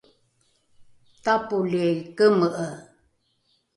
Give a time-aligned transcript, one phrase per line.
[1.23, 2.67] tapoli keme’e